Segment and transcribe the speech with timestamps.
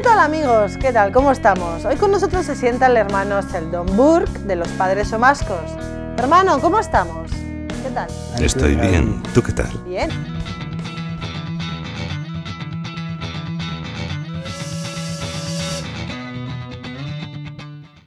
[0.00, 0.78] ¿Qué tal amigos?
[0.78, 1.12] ¿Qué tal?
[1.12, 1.84] ¿Cómo estamos?
[1.84, 5.70] Hoy con nosotros se sienta el hermano Sheldon Burke de los Padres Omascos.
[6.16, 7.30] Hermano, ¿cómo estamos?
[7.30, 8.08] ¿Qué tal?
[8.42, 9.22] Estoy bien.
[9.34, 9.66] ¿Tú qué tal?
[9.84, 10.08] Bien.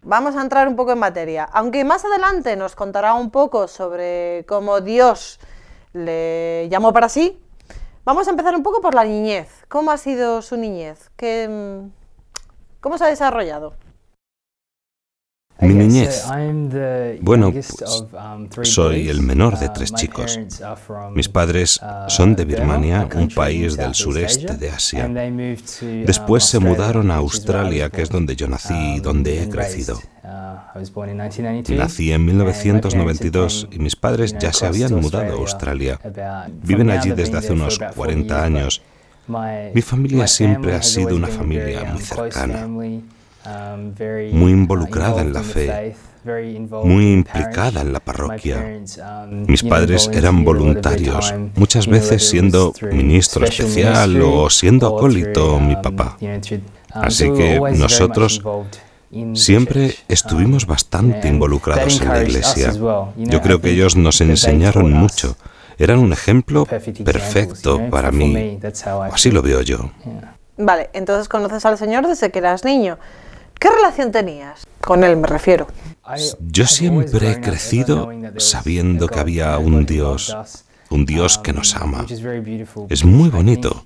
[0.01, 4.45] Vamos a entrar un poco en materia, aunque más adelante nos contará un poco sobre
[4.47, 5.39] cómo Dios
[5.93, 7.39] le llamó para sí.
[8.05, 9.47] Vamos a empezar un poco por la niñez.
[9.69, 11.09] ¿Cómo ha sido su niñez?
[11.15, 11.89] ¿Qué, mm,
[12.81, 13.75] ¿Cómo se ha desarrollado?
[15.63, 16.23] Mi niñez.
[17.21, 20.39] Bueno, pues soy el menor de tres chicos.
[21.13, 25.07] Mis padres son de Birmania, un país del sureste de Asia.
[26.05, 29.99] Después se mudaron a Australia, que es donde yo nací y donde he crecido.
[31.69, 35.99] Nací en 1992 y mis padres ya se habían mudado a Australia.
[36.63, 38.81] Viven allí desde hace unos 40 años.
[39.73, 42.67] Mi familia siempre ha sido una familia muy cercana
[44.31, 45.95] muy involucrada en la fe,
[46.83, 48.81] muy implicada en la parroquia.
[49.29, 56.17] Mis padres eran voluntarios, muchas veces siendo ministro especial o siendo acólito mi papá.
[56.93, 58.41] Así que nosotros
[59.33, 62.71] siempre estuvimos bastante involucrados en la iglesia.
[63.17, 65.35] Yo creo que ellos nos enseñaron mucho.
[65.77, 68.59] Eran un ejemplo perfecto para mí.
[69.11, 69.89] Así lo veo yo.
[70.55, 72.97] Vale, entonces conoces al Señor desde que eras niño.
[73.63, 74.67] ¿Qué relación tenías?
[74.81, 75.67] Con él me refiero.
[76.41, 80.35] Yo siempre he crecido sabiendo que había un Dios,
[80.89, 82.05] un Dios que nos ama.
[82.89, 83.85] Es muy bonito,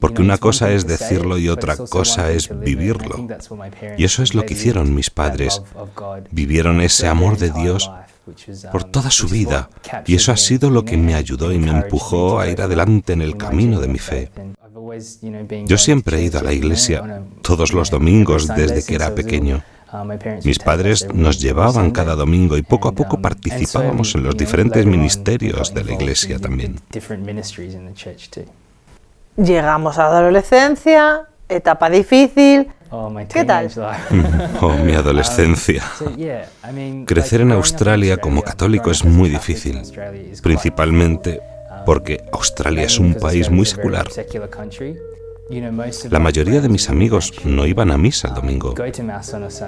[0.00, 3.28] porque una cosa es decirlo y otra cosa es vivirlo.
[3.96, 5.62] Y eso es lo que hicieron mis padres.
[6.32, 7.88] Vivieron ese amor de Dios
[8.72, 9.68] por toda su vida.
[10.06, 13.22] Y eso ha sido lo que me ayudó y me empujó a ir adelante en
[13.22, 14.30] el camino de mi fe.
[15.64, 19.62] Yo siempre he ido a la iglesia todos los domingos desde que era pequeño.
[20.44, 25.72] Mis padres nos llevaban cada domingo y poco a poco participábamos en los diferentes ministerios
[25.72, 26.80] de la iglesia también.
[29.36, 32.68] Llegamos a la adolescencia, etapa difícil.
[33.32, 33.70] ¿Qué tal?
[34.60, 35.82] Oh, mi adolescencia.
[37.06, 39.82] Crecer en Australia como católico es muy difícil,
[40.42, 41.40] principalmente
[41.84, 44.06] porque Australia es un país muy secular.
[46.10, 48.74] La mayoría de mis amigos no iban a misa el domingo,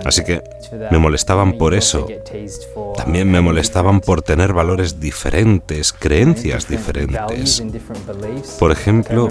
[0.04, 0.42] así que
[0.90, 2.08] me molestaban por eso.
[2.96, 7.62] También me molestaban por tener valores diferentes, creencias diferentes.
[8.58, 9.28] Por ejemplo,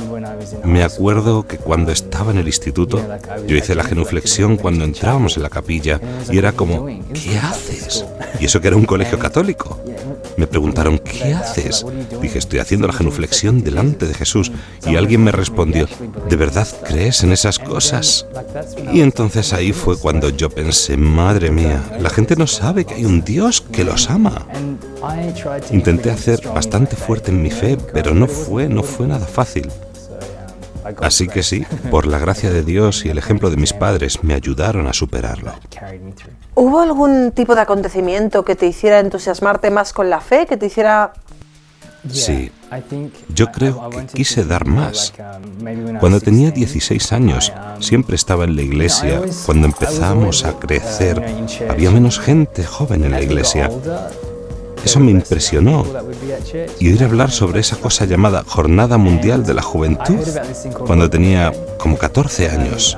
[0.63, 3.02] me acuerdo que cuando estaba en el instituto,
[3.46, 6.00] yo hice la genuflexión cuando entrábamos en la capilla
[6.31, 8.06] y era como, ¿qué haces?
[8.40, 9.80] Y eso que era un colegio católico.
[10.38, 11.86] Me preguntaron, ¿qué haces?
[12.22, 14.52] Dije, estoy haciendo la genuflexión delante de Jesús.
[14.86, 15.88] Y alguien me respondió,
[16.30, 18.28] ¿de verdad crees en esas cosas?
[18.94, 23.06] Y entonces ahí fue cuando yo pensé, madre mía, la gente no sabe que hay
[23.06, 24.48] un Dios que los ama.
[25.72, 29.72] Intenté hacer bastante fuerte en mi fe, pero no fue, no fue nada fácil.
[31.02, 34.34] Así que sí, por la gracia de Dios y el ejemplo de mis padres me
[34.34, 35.53] ayudaron a superarlo.
[36.56, 40.68] ¿Hubo algún tipo de acontecimiento que te hiciera entusiasmarte más con la fe, que te
[40.68, 41.14] hiciera...
[42.09, 42.52] Sí,
[43.34, 45.14] yo creo que quise dar más.
[46.00, 49.22] Cuando tenía 16 años, siempre estaba en la iglesia.
[49.46, 51.24] Cuando empezamos a crecer,
[51.69, 53.69] había menos gente joven en la iglesia.
[54.88, 55.84] Eso me impresionó.
[56.80, 60.25] Y oír hablar sobre esa cosa llamada Jornada Mundial de la Juventud
[60.86, 62.98] cuando tenía como 14 años.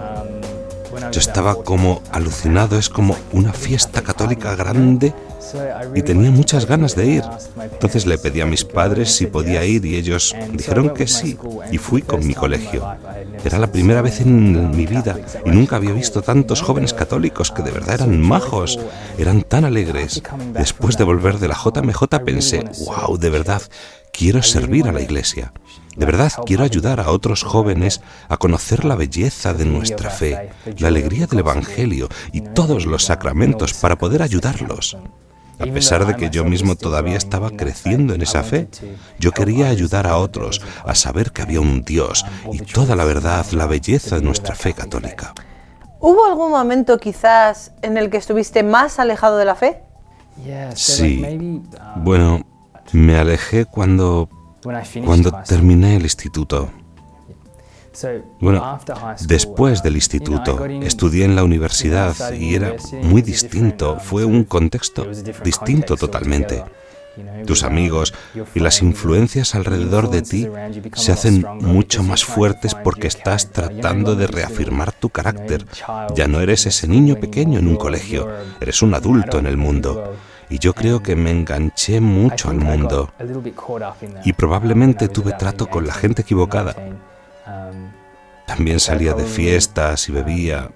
[1.12, 5.14] Yo estaba como alucinado, es como una fiesta católica grande
[5.96, 7.24] y tenía muchas ganas de ir.
[7.60, 11.38] Entonces le pedí a mis padres si podía ir y ellos dijeron que sí
[11.72, 12.86] y fui con mi colegio.
[13.44, 17.64] Era la primera vez en mi vida y nunca había visto tantos jóvenes católicos que
[17.64, 18.80] de verdad eran majos,
[19.18, 20.22] eran tan alegres.
[20.54, 23.62] Después de volver de la JMJ pensé, wow, de verdad,
[24.12, 25.54] quiero servir a la iglesia.
[25.96, 30.88] De verdad quiero ayudar a otros jóvenes a conocer la belleza de nuestra fe, la
[30.88, 34.98] alegría del Evangelio y todos los sacramentos para poder ayudarlos.
[35.60, 38.70] A pesar de que yo mismo todavía estaba creciendo en esa fe,
[39.20, 43.46] yo quería ayudar a otros a saber que había un Dios y toda la verdad,
[43.52, 45.34] la belleza de nuestra fe católica.
[46.00, 49.84] ¿Hubo algún momento quizás en el que estuviste más alejado de la fe?
[50.76, 51.62] Sí.
[51.98, 52.46] Bueno,
[52.94, 54.30] me alejé cuando,
[55.06, 56.70] cuando terminé el instituto.
[58.40, 58.80] Bueno,
[59.28, 65.06] después del instituto estudié en la universidad y era muy distinto, fue un contexto
[65.44, 66.64] distinto totalmente.
[67.46, 68.14] tus amigos
[68.56, 70.48] y las influencias alrededor de ti
[70.94, 75.66] se hacen mucho más fuertes porque estás tratando de reafirmar tu carácter.
[76.16, 78.30] Ya no eres ese niño pequeño en un colegio,
[78.62, 80.16] eres un adulto en el mundo.
[80.50, 83.12] Y yo creo que me enganché mucho al mundo.
[84.26, 86.76] Y probablemente tuve trato con la gente equivocada.
[88.48, 90.72] También salía de fiestas y bebía.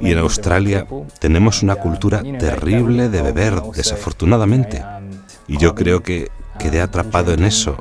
[0.00, 0.86] Y en Australia
[1.18, 4.84] tenemos una cultura terrible de beber, desafortunadamente.
[5.48, 7.76] Y yo creo que quedé atrapado en eso.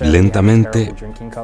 [0.00, 0.94] Lentamente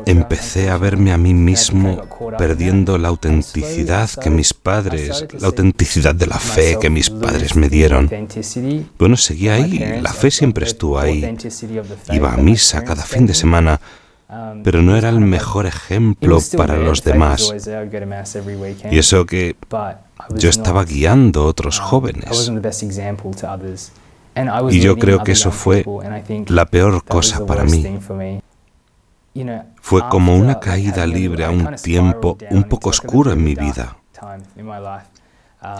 [0.06, 2.02] empecé a verme a mí mismo
[2.38, 7.68] perdiendo la autenticidad que mis padres, la autenticidad de la fe que mis padres me
[7.68, 8.10] dieron.
[8.98, 11.36] Bueno, seguía ahí, la fe siempre estuvo ahí.
[12.10, 13.80] Iba a misa cada fin de semana,
[14.64, 17.52] pero no era el mejor ejemplo para los demás.
[18.90, 19.56] Y eso que
[20.36, 22.50] yo estaba guiando a otros jóvenes.
[24.70, 25.84] Y yo creo que eso fue
[26.46, 27.98] la peor cosa para mí.
[29.80, 33.96] Fue como una caída libre a un tiempo un poco oscuro en mi vida.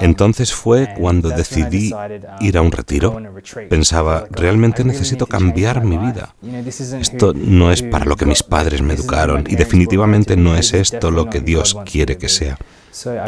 [0.01, 1.93] Entonces fue cuando decidí
[2.41, 3.21] ir a un retiro.
[3.69, 6.35] Pensaba, realmente necesito cambiar mi vida.
[7.01, 11.11] Esto no es para lo que mis padres me educaron y definitivamente no es esto
[11.11, 12.57] lo que Dios quiere que sea.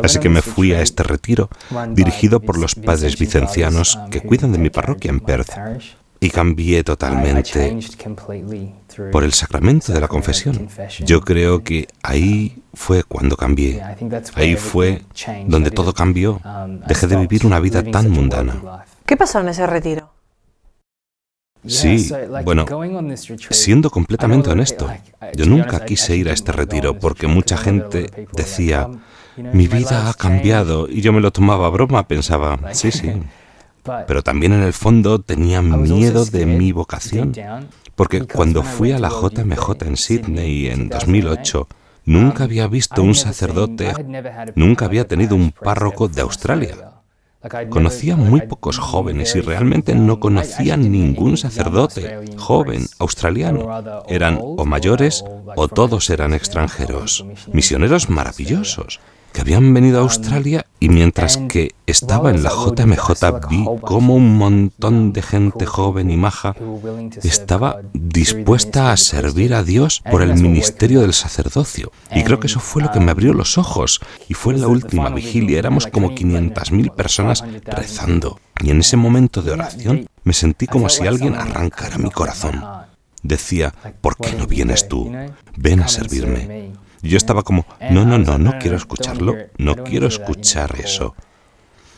[0.02, 1.48] Así que me fui a este retiro
[1.90, 5.52] dirigido por los padres vicencianos que cuidan de mi parroquia en Perth
[6.20, 7.76] y cambié totalmente
[9.12, 10.68] por el sacramento de la confesión.
[11.04, 13.82] Yo creo que ahí fue cuando cambié.
[14.34, 15.02] Ahí fue
[15.46, 16.40] donde todo cambió.
[16.86, 18.84] Dejé de vivir una vida tan mundana.
[19.04, 20.10] ¿Qué pasó en ese retiro?
[21.66, 22.12] Sí,
[22.44, 22.66] bueno,
[23.50, 24.90] siendo completamente honesto,
[25.34, 28.88] yo nunca quise ir a este retiro porque mucha gente decía,
[29.36, 33.12] mi vida ha cambiado y yo me lo tomaba a broma, pensaba, sí, sí.
[34.06, 37.32] Pero también en el fondo tenía miedo de mi vocación,
[37.94, 41.68] porque cuando fui a la JMJ en Sydney en 2008,
[42.06, 43.92] nunca había visto un sacerdote,
[44.54, 46.76] nunca había tenido un párroco de Australia.
[47.68, 53.68] Conocía muy pocos jóvenes y realmente no conocía ningún sacerdote joven australiano.
[54.08, 55.22] Eran o mayores
[55.54, 59.00] o todos eran extranjeros, misioneros maravillosos
[59.34, 64.38] que habían venido a Australia y mientras que estaba en la JMJ vi como un
[64.38, 66.54] montón de gente joven y maja
[67.24, 71.90] estaba dispuesta a servir a Dios por el ministerio del sacerdocio.
[72.14, 74.00] Y creo que eso fue lo que me abrió los ojos.
[74.28, 78.38] Y fue en la última vigilia, éramos como 500.000 personas rezando.
[78.62, 82.62] Y en ese momento de oración me sentí como si alguien arrancara mi corazón.
[83.24, 85.10] Decía, ¿por qué no vienes tú?
[85.56, 86.83] Ven a servirme.
[87.04, 91.14] Yo estaba como, no, no, no, no quiero escucharlo, no quiero escuchar eso.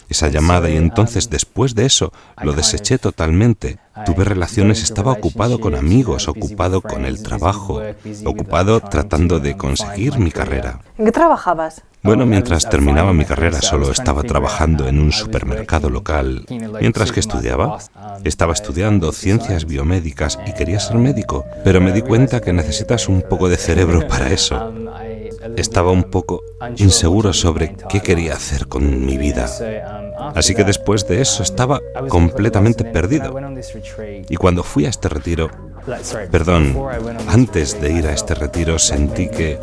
[0.08, 2.12] Esa llamada y entonces después de eso
[2.43, 3.79] lo deseché totalmente.
[4.05, 7.82] Tuve relaciones, estaba ocupado con amigos, ocupado con el trabajo,
[8.25, 10.81] ocupado tratando de conseguir mi carrera.
[10.99, 11.82] ¿En qué trabajabas?
[12.06, 16.47] Bueno, mientras terminaba mi carrera solo estaba trabajando en un supermercado local.
[16.81, 17.79] Mientras que estudiaba,
[18.23, 23.23] estaba estudiando ciencias biomédicas y quería ser médico, pero me di cuenta que necesitas un
[23.23, 24.73] poco de cerebro para eso.
[25.56, 26.43] Estaba un poco
[26.76, 29.50] inseguro sobre qué quería hacer con mi vida.
[30.37, 33.37] Así que después de eso estaba completamente perdido.
[34.28, 35.50] Y cuando fui a este retiro,
[36.31, 36.73] perdón,
[37.26, 39.59] antes de ir a este retiro sentí que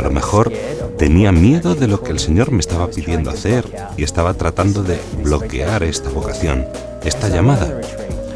[0.00, 0.50] a lo mejor
[0.96, 3.66] tenía miedo de lo que el Señor me estaba pidiendo hacer
[3.98, 6.66] y estaba tratando de bloquear esta vocación,
[7.04, 7.80] esta llamada.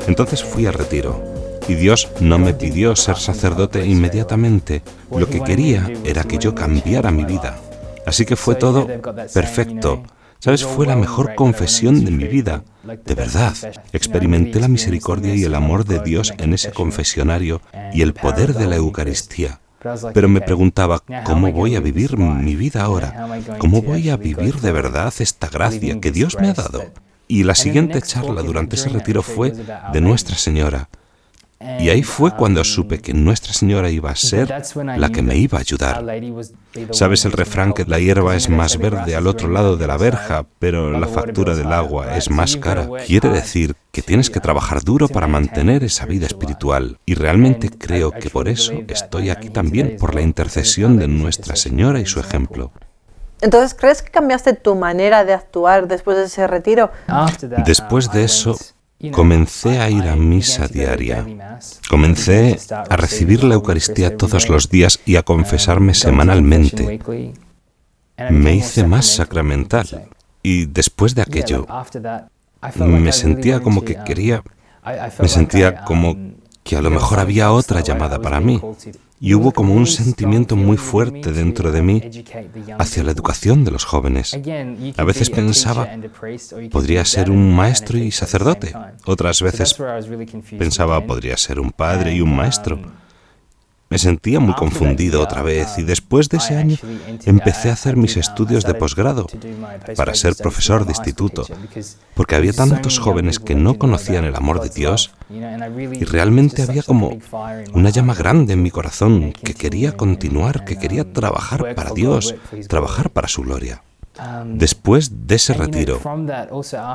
[0.07, 1.25] Entonces fui al retiro
[1.67, 4.83] y Dios no me pidió ser sacerdote inmediatamente.
[5.11, 7.57] Lo que quería era que yo cambiara mi vida.
[8.07, 8.87] Así que fue todo
[9.33, 10.03] perfecto.
[10.39, 10.65] ¿Sabes?
[10.65, 12.63] Fue la mejor confesión de mi vida.
[12.83, 13.55] De verdad,
[13.95, 17.63] experimenté la misericordia y el amor de Dios en ese confesionario
[17.95, 19.61] y el poder de la Eucaristía.
[20.13, 23.29] Pero me preguntaba, ¿cómo voy a vivir mi vida ahora?
[23.59, 26.85] ¿Cómo voy a vivir de verdad esta gracia que Dios me ha dado?
[27.27, 29.53] Y la siguiente charla durante ese retiro fue
[29.93, 30.89] de Nuestra Señora.
[31.79, 34.53] Y ahí fue cuando supe que Nuestra Señora iba a ser
[34.97, 36.05] la que me iba a ayudar.
[36.91, 40.47] ¿Sabes el refrán que la hierba es más verde al otro lado de la verja,
[40.59, 42.89] pero la factura del agua es más cara?
[43.07, 46.99] Quiere decir que tienes que trabajar duro para mantener esa vida espiritual.
[47.07, 52.01] Y realmente creo que por eso estoy aquí también, por la intercesión de Nuestra Señora
[52.01, 52.73] y su ejemplo.
[53.41, 56.91] Entonces, ¿crees que cambiaste tu manera de actuar después de ese retiro?
[57.67, 58.57] Después de eso,
[59.13, 61.59] Comencé a ir a misa diaria.
[61.89, 67.01] Comencé a recibir la Eucaristía todos los días y a confesarme semanalmente.
[68.31, 70.09] Me hice más sacramental.
[70.43, 71.67] Y después de aquello,
[72.77, 74.43] me sentía como que quería
[75.19, 78.61] Me sentía como um, que a lo mejor había otra llamada para mí.
[79.25, 82.03] Y hubo como un sentimiento muy fuerte dentro de mí
[82.79, 84.39] hacia la educación de los jóvenes.
[84.99, 85.89] A veces pensaba,
[86.71, 88.75] podría ser un maestro y sacerdote.
[89.07, 89.75] Otras veces
[90.59, 92.79] pensaba, podría ser un padre y un maestro.
[93.95, 96.77] Me sentía muy confundido otra vez y después de ese año
[97.27, 99.29] empecé a hacer mis estudios de posgrado
[99.95, 101.47] para ser profesor de instituto,
[102.15, 107.17] porque había tantos jóvenes que no conocían el amor de Dios y realmente había como
[107.73, 112.35] una llama grande en mi corazón que quería continuar, que quería trabajar para Dios,
[112.69, 113.85] trabajar para su gloria.
[114.17, 116.01] Um, Después de ese retiro,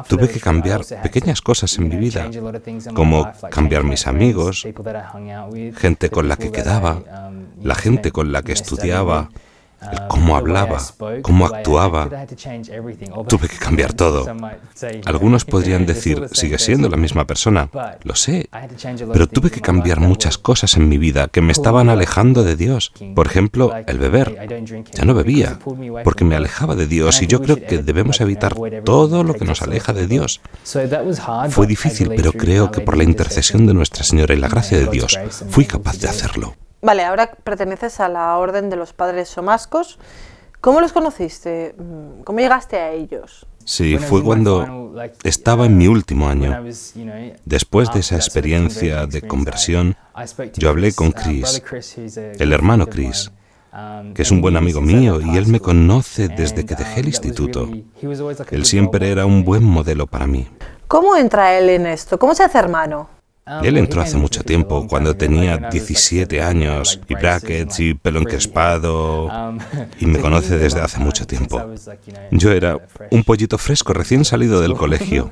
[0.08, 2.30] tuve que cambiar pequeñas cosas en mi vida,
[2.94, 4.66] como cambiar mis amigos,
[5.76, 9.30] gente con la que quedaba, um, la gente con la que estudiaba,
[10.08, 10.80] cómo hablaba,
[11.22, 12.10] cómo actuaba.
[13.28, 14.26] Tuve que cambiar todo.
[15.06, 17.70] Algunos podrían decir, sigue siendo la misma persona.
[18.04, 18.50] Lo sé.
[19.14, 22.92] Pero tuve que cambiar muchas cosas en mi vida que me estaban alejando de Dios.
[23.16, 24.38] Por ejemplo, el beber.
[24.94, 25.60] Ya no bebía,
[26.04, 29.62] porque me alejaba de Dios y yo creo que debemos evitar todo lo que nos
[29.62, 30.42] aleja de Dios.
[31.50, 34.88] Fue difícil, pero creo que por la intercesión de Nuestra Señora y la gracia de
[34.88, 35.18] Dios
[35.50, 36.56] fui capaz de hacerlo.
[36.82, 40.00] Vale, ahora perteneces a la Orden de los Padres Somascos.
[40.62, 41.76] ¿Cómo los conociste?
[41.78, 43.46] Mm, ¿Cómo llegaste a ellos?
[43.66, 46.66] Sí, fue cuando estaba en mi último año.
[47.46, 49.96] Después de esa experiencia de conversión,
[50.56, 51.62] yo hablé con Chris,
[52.40, 53.32] el hermano Chris,
[54.16, 57.70] que es un buen amigo mío y él me conoce desde que dejé el instituto.
[58.50, 60.48] Él siempre era un buen modelo para mí.
[60.88, 62.18] ¿Cómo entra él en esto?
[62.18, 63.19] ¿Cómo se hace hermano?
[63.64, 69.30] Él entró hace mucho tiempo, cuando tenía 17 años y brackets y pelo encrespado
[70.00, 71.62] y me conoce desde hace mucho tiempo.
[72.32, 72.78] Yo era
[73.12, 75.30] un pollito fresco recién salido del colegio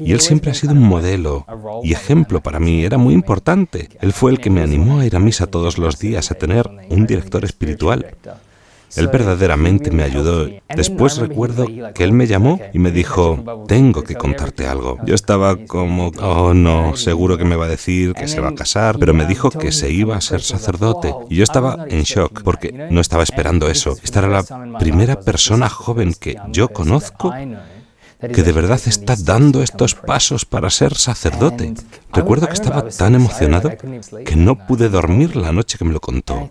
[0.00, 1.46] y él siempre ha sido un modelo
[1.82, 3.88] y ejemplo para mí, era muy importante.
[4.00, 6.68] Él fue el que me animó a ir a misa todos los días, a tener
[6.88, 8.14] un director espiritual.
[8.96, 10.48] Él verdaderamente me ayudó.
[10.74, 14.98] Después recuerdo que él me llamó y me dijo, tengo que contarte algo.
[15.04, 18.54] Yo estaba como, oh no, seguro que me va a decir que se va a
[18.54, 21.14] casar, pero me dijo que se iba a ser sacerdote.
[21.28, 23.96] Y yo estaba en shock porque no estaba esperando eso.
[24.02, 27.32] Esta era la primera persona joven que yo conozco
[28.20, 31.74] que de verdad está dando estos pasos para ser sacerdote.
[32.12, 33.70] Recuerdo que estaba tan emocionado
[34.24, 36.50] que no pude dormir la noche que me lo contó.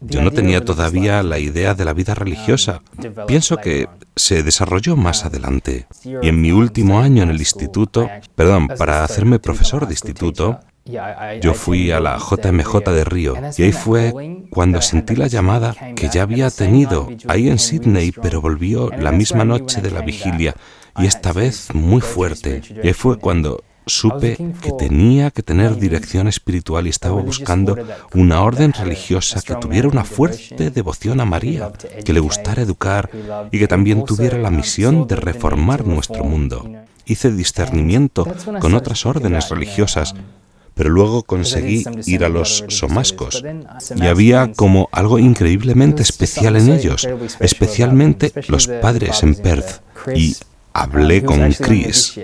[0.00, 2.82] Yo no tenía todavía la idea de la vida religiosa.
[3.26, 5.86] Pienso que se desarrolló más adelante.
[6.04, 10.60] Y en mi último año en el instituto, perdón, para hacerme profesor de instituto,
[11.40, 14.12] yo fui a la JMJ de Río y ahí fue
[14.50, 19.44] cuando sentí la llamada que ya había tenido ahí en Sydney, pero volvió la misma
[19.44, 20.54] noche de la vigilia
[20.96, 22.62] y esta vez muy fuerte.
[22.82, 27.76] Y ahí fue cuando supe que tenía que tener dirección espiritual y estaba buscando
[28.14, 31.72] una orden religiosa que tuviera una fuerte devoción a María,
[32.04, 33.10] que le gustara educar
[33.50, 36.68] y que también tuviera la misión de reformar nuestro mundo.
[37.04, 38.26] Hice discernimiento
[38.60, 40.14] con otras órdenes religiosas,
[40.74, 43.44] pero luego conseguí ir a los somascos
[43.96, 47.08] y había como algo increíblemente especial en ellos,
[47.40, 49.82] especialmente los padres en Perth.
[50.14, 50.36] Y
[50.72, 52.18] hablé con Chris,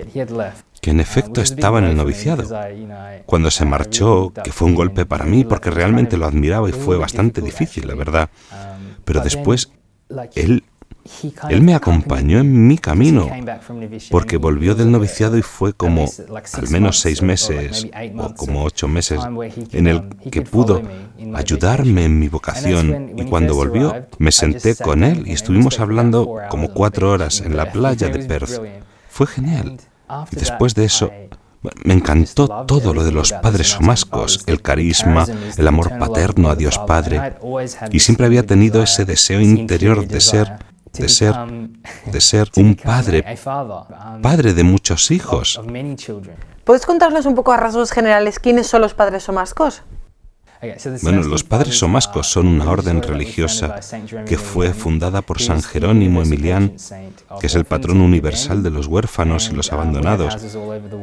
[0.89, 2.43] en efecto estaba en el noviciado.
[3.25, 6.97] Cuando se marchó, que fue un golpe para mí porque realmente lo admiraba y fue
[6.97, 8.29] bastante difícil, la verdad.
[9.03, 9.71] Pero después,
[10.35, 10.63] él,
[11.49, 13.29] él me acompañó en mi camino
[14.11, 16.05] porque volvió del noviciado y fue como
[16.53, 19.21] al menos seis meses o como ocho meses
[19.71, 20.81] en el que pudo
[21.33, 26.73] ayudarme en mi vocación y cuando volvió me senté con él y estuvimos hablando como
[26.73, 28.61] cuatro horas en la playa de Perth.
[29.09, 29.77] Fue genial.
[30.31, 31.11] Después de eso,
[31.83, 35.25] me encantó todo lo de los padres somascos, el carisma,
[35.57, 37.35] el amor paterno a Dios Padre.
[37.91, 40.59] Y siempre había tenido ese deseo interior de ser,
[40.93, 41.35] de ser,
[42.05, 43.23] de ser un padre,
[44.21, 45.59] padre de muchos hijos.
[46.63, 49.83] ¿Puedes contarnos un poco a rasgos generales quiénes son los padres somascos?
[51.01, 53.79] Bueno, los padres somascos son una orden religiosa
[54.25, 56.73] que fue fundada por San Jerónimo Emilián,
[57.39, 60.37] que es el patrón universal de los huérfanos y los abandonados.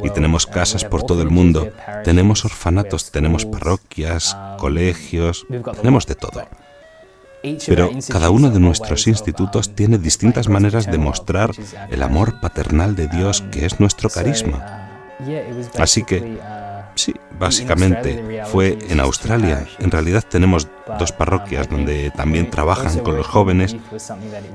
[0.02, 1.70] Y tenemos casas por todo el mundo,
[2.02, 5.46] tenemos orfanatos, tenemos parroquias, colegios,
[5.76, 6.46] tenemos de todo.
[7.66, 11.50] Pero cada uno de nuestros institutos tiene distintas maneras de mostrar
[11.90, 15.10] el amor paternal de Dios que es nuestro carisma.
[15.78, 16.38] Así que
[16.94, 19.66] Sí, básicamente fue en Australia.
[19.78, 23.76] En realidad tenemos dos parroquias donde también trabajan con los jóvenes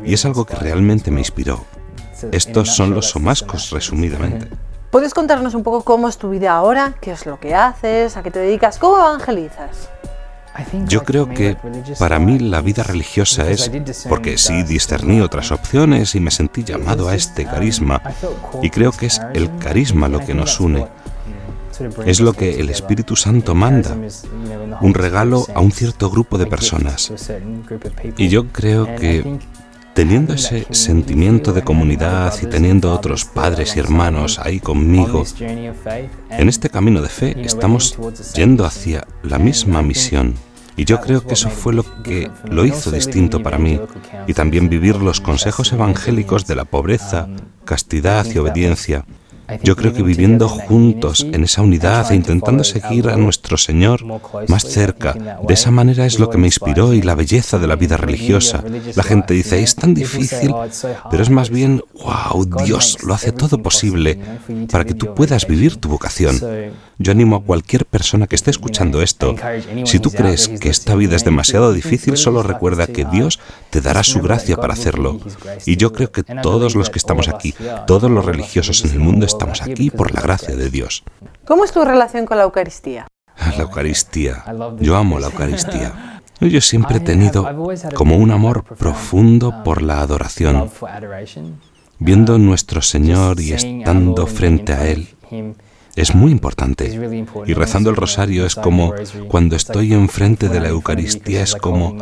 [0.05, 1.65] y es algo que realmente me inspiró.
[2.31, 4.47] Estos son los somascos, resumidamente.
[4.91, 6.95] ¿Puedes contarnos un poco cómo es tu vida ahora?
[6.99, 8.17] ¿Qué es lo que haces?
[8.17, 8.79] ¿A qué te dedicas?
[8.79, 9.89] ¿Cómo evangelizas?
[10.87, 11.55] Yo creo que
[11.99, 13.71] para mí la vida religiosa es
[14.09, 18.01] porque sí discerní otras opciones y me sentí llamado a este carisma
[18.61, 20.87] y creo que es el carisma lo que nos une.
[22.05, 23.95] Es lo que el Espíritu Santo manda,
[24.81, 27.11] un regalo a un cierto grupo de personas.
[28.17, 29.39] Y yo creo que
[29.93, 36.69] teniendo ese sentimiento de comunidad y teniendo otros padres y hermanos ahí conmigo, en este
[36.69, 37.97] camino de fe estamos
[38.33, 40.35] yendo hacia la misma misión.
[40.79, 43.81] Y yo creo que eso fue lo que lo hizo distinto para mí.
[44.27, 47.27] Y también vivir los consejos evangélicos de la pobreza,
[47.65, 49.03] castidad y obediencia.
[49.63, 54.03] Yo creo que viviendo juntos en esa unidad e intentando seguir a nuestro Señor
[54.47, 55.13] más cerca,
[55.47, 58.63] de esa manera es lo que me inspiró y la belleza de la vida religiosa.
[58.95, 60.53] La gente dice, es tan difícil,
[61.09, 64.19] pero es más bien, wow, Dios lo hace todo posible
[64.71, 66.39] para que tú puedas vivir tu vocación.
[67.01, 69.33] Yo animo a cualquier persona que esté escuchando esto,
[69.85, 73.39] si tú crees que esta vida es demasiado difícil, solo recuerda que Dios
[73.69, 75.17] te dará su gracia para hacerlo.
[75.65, 77.55] Y yo creo que todos los que estamos aquí,
[77.87, 81.05] todos los religiosos en el mundo, estamos aquí por la gracia de Dios.
[81.45, 83.07] ¿Cómo es tu relación con la Eucaristía?
[83.37, 84.43] La Eucaristía.
[84.81, 86.21] Yo amo la Eucaristía.
[86.41, 87.47] Yo siempre he tenido
[87.95, 90.69] como un amor profundo por la adoración.
[91.97, 95.07] Viendo a nuestro Señor y estando frente a Él,
[95.99, 96.89] es muy importante.
[97.45, 98.93] Y rezando el rosario es como
[99.27, 101.97] cuando estoy enfrente de la Eucaristía, es como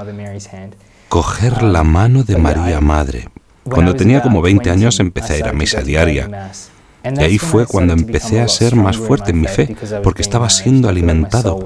[1.10, 3.30] coger la mano de María Madre.
[3.64, 6.52] Cuando tenía como 20 años empecé a ir a misa diaria.
[7.04, 10.90] Y ahí fue cuando empecé a ser más fuerte en mi fe, porque estaba siendo
[10.90, 11.60] alimentado.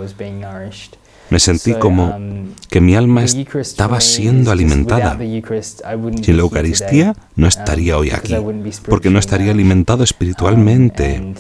[1.30, 2.18] Me sentí como
[2.70, 5.18] que mi alma estaba siendo alimentada.
[5.18, 8.36] Sin la Eucaristía no estaría hoy aquí,
[8.88, 11.34] porque no estaría alimentado espiritualmente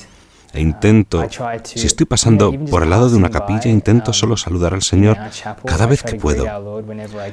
[0.53, 1.25] e intento,
[1.63, 5.17] si estoy pasando por el lado de una capilla, intento solo saludar al Señor
[5.65, 6.45] cada vez que puedo.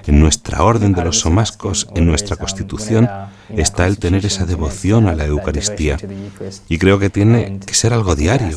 [0.07, 3.09] En nuestra orden de los somascos, en nuestra constitución,
[3.49, 5.97] está el tener esa devoción a la Eucaristía.
[6.69, 8.57] Y creo que tiene que ser algo diario.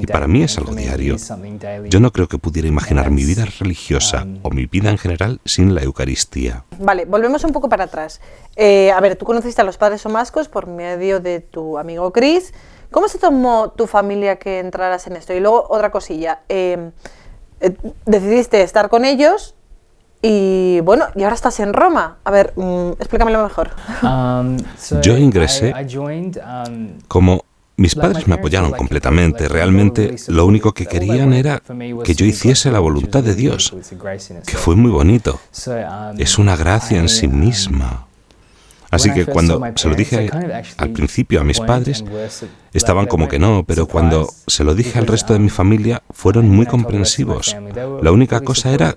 [0.00, 1.16] Y para mí es algo diario.
[1.88, 5.74] Yo no creo que pudiera imaginar mi vida religiosa o mi vida en general sin
[5.74, 6.64] la Eucaristía.
[6.78, 8.20] Vale, volvemos un poco para atrás.
[8.56, 12.52] Eh, a ver, tú conociste a los padres somascos por medio de tu amigo Chris.
[12.92, 15.32] ¿Cómo se tomó tu familia que entraras en esto?
[15.32, 16.92] Y luego otra cosilla, em,
[17.60, 17.74] eh,
[18.06, 19.54] decidiste estar con ellos
[20.22, 22.18] y bueno, y ahora estás en Roma.
[22.22, 23.70] A ver, mm, explícamelo mejor.
[24.02, 24.56] Um,
[25.00, 27.44] Yo ingresé um, como
[27.76, 29.48] mis padres me apoyaron completamente.
[29.48, 31.62] Realmente lo único que querían era
[32.04, 33.74] que yo hiciese la voluntad de Dios,
[34.46, 35.40] que fue muy bonito.
[35.66, 38.06] Um, es una gracia en sí misma.
[38.92, 40.30] Así que cuando se lo dije
[40.76, 42.04] al principio a mis padres,
[42.74, 46.48] estaban como que no, pero cuando se lo dije al resto de mi familia, fueron
[46.48, 47.56] muy comprensivos.
[48.02, 48.94] La única cosa era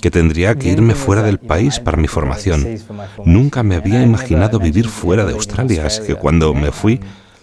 [0.00, 2.78] que tendría que irme fuera del país para mi formación.
[3.24, 7.00] Nunca me había imaginado vivir fuera de Australia, así que cuando me fui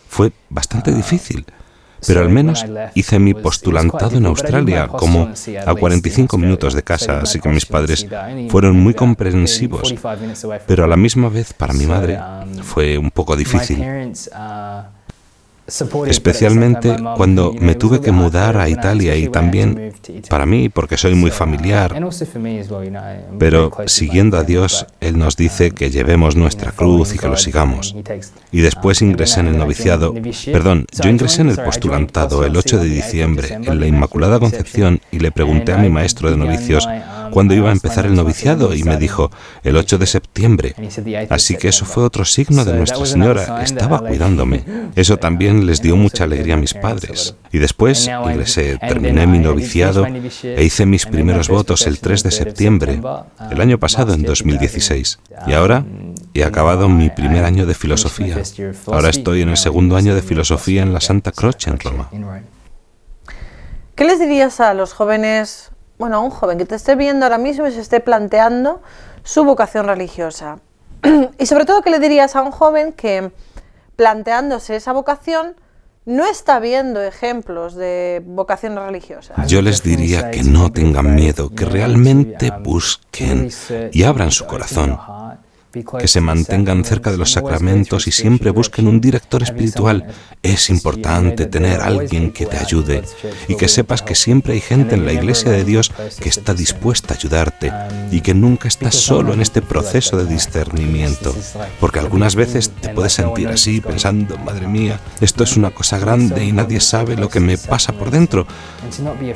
[0.07, 1.45] fue bastante difícil
[2.05, 5.29] pero al menos hice mi postulantado en Australia, como
[5.65, 8.05] a 45 minutos de casa, así que mis padres
[8.49, 9.93] fueron muy comprensivos,
[10.65, 12.19] pero a la misma vez para mi madre
[12.63, 13.83] fue un poco difícil
[15.67, 19.93] especialmente cuando me tuve que mudar a Italia y también
[20.29, 21.93] para mí, porque soy muy familiar.
[23.37, 27.95] Pero siguiendo a Dios, Él nos dice que llevemos nuestra cruz y que lo sigamos.
[28.51, 30.13] Y después ingresé en el noviciado,
[30.45, 35.19] perdón, yo ingresé en el postulantado el 8 de diciembre en la Inmaculada Concepción y
[35.19, 36.87] le pregunté a mi maestro de novicios
[37.31, 39.31] cuándo iba a empezar el noviciado y me dijo
[39.63, 40.75] el 8 de septiembre.
[41.29, 44.63] Así que eso fue otro signo de Nuestra Señora, estaba cuidándome.
[44.95, 47.35] Eso también les dio mucha alegría a mis padres.
[47.51, 53.01] Y después ingresé, terminé mi noviciado e hice mis primeros votos el 3 de septiembre,
[53.51, 55.19] el año pasado, en 2016.
[55.47, 55.85] Y ahora
[56.33, 58.37] he acabado mi primer año de filosofía.
[58.87, 62.09] Ahora estoy en el segundo año de filosofía en la Santa Croce, en Roma.
[63.95, 67.37] ¿Qué les dirías a los jóvenes, bueno, a un joven que te esté viendo ahora
[67.37, 68.81] mismo y se esté planteando
[69.23, 70.59] su vocación religiosa?
[71.39, 73.31] y sobre todo, ¿qué le dirías a un joven que
[73.97, 75.55] planteándose esa vocación,
[76.05, 79.45] no está viendo ejemplos de vocaciones religiosas.
[79.47, 83.49] Yo les diría que no tengan miedo, que realmente busquen
[83.91, 84.97] y abran su corazón.
[85.99, 90.07] Que se mantengan cerca de los sacramentos y siempre busquen un director espiritual.
[90.43, 93.03] Es importante tener alguien que te ayude
[93.47, 97.13] y que sepas que siempre hay gente en la iglesia de Dios que está dispuesta
[97.13, 97.71] a ayudarte
[98.11, 101.35] y que nunca estás solo en este proceso de discernimiento.
[101.79, 106.45] Porque algunas veces te puedes sentir así pensando, madre mía, esto es una cosa grande
[106.45, 108.47] y nadie sabe lo que me pasa por dentro.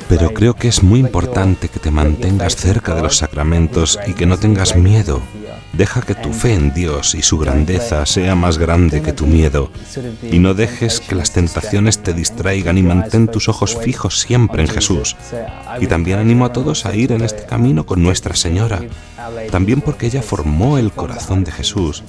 [0.08, 4.26] Pero creo que es muy importante que te mantengas cerca de los sacramentos y que
[4.26, 5.22] no tengas miedo.
[5.72, 9.70] Deja que tu fe en Dios y su grandeza sea más grande que tu miedo.
[10.22, 14.68] Y no dejes que las tentaciones te distraigan y mantén tus ojos fijos siempre en
[14.68, 15.16] Jesús.
[15.80, 18.80] Y también animo a todos a ir en este camino con Nuestra Señora.
[19.50, 22.02] También porque ella formó el corazón de Jesús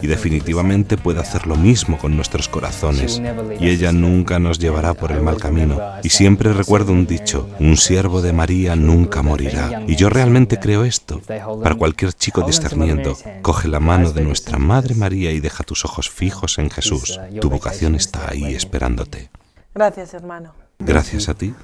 [0.00, 3.20] y definitivamente puede hacer lo mismo con nuestros corazones.
[3.58, 5.80] Y ella nunca nos llevará por el mal camino.
[6.02, 9.82] Y siempre recuerdo un dicho, un siervo de María nunca morirá.
[9.86, 11.20] Y yo realmente creo esto.
[11.62, 16.08] Para cualquier chico discerniendo, coge la mano de nuestra Madre María y deja tus ojos
[16.10, 17.18] fijos en Jesús.
[17.40, 19.30] Tu vocación está ahí esperándote.
[19.74, 20.54] Gracias, hermano.
[20.78, 21.54] Gracias a ti.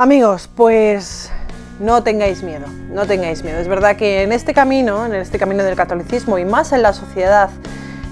[0.00, 1.30] Amigos, pues
[1.78, 3.58] no tengáis miedo, no tengáis miedo.
[3.58, 6.94] Es verdad que en este camino, en este camino del catolicismo y más en la
[6.94, 7.50] sociedad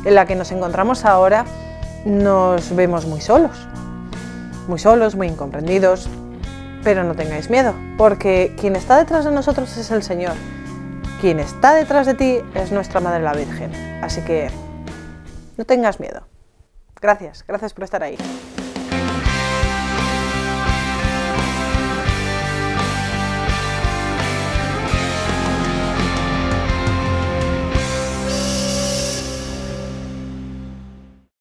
[0.05, 1.47] en la que nos encontramos ahora,
[2.05, 3.67] nos vemos muy solos.
[4.69, 6.11] Muy solos, muy incomprendidos.
[6.85, 10.35] Pero no tengáis miedo, porque quien está detrás de nosotros es el Señor.
[11.23, 13.73] Quien está detrás de ti es nuestra Madre la Virgen.
[14.05, 14.51] Así que
[15.57, 16.21] no tengas miedo.
[17.01, 18.19] Gracias, gracias por estar ahí.